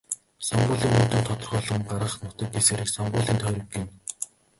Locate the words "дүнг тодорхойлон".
1.09-1.81